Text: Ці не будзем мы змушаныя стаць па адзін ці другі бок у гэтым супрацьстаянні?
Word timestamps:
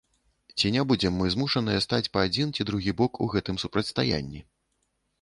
Ці 0.57 0.71
не 0.75 0.83
будзем 0.91 1.13
мы 1.23 1.27
змушаныя 1.35 1.83
стаць 1.87 2.09
па 2.17 2.25
адзін 2.31 2.47
ці 2.57 2.69
другі 2.73 2.97
бок 3.03 3.23
у 3.27 3.31
гэтым 3.37 3.55
супрацьстаянні? 3.69 4.47